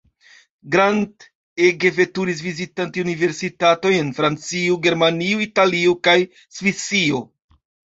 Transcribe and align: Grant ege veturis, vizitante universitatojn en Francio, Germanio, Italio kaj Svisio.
Grant 0.75 1.25
ege 1.65 1.91
veturis, 1.99 2.41
vizitante 2.47 3.05
universitatojn 3.09 4.01
en 4.01 4.13
Francio, 4.23 4.83
Germanio, 4.89 5.47
Italio 5.51 5.99
kaj 6.11 6.21
Svisio. 6.61 7.27